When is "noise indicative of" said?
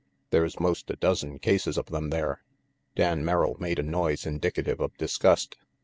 3.83-4.97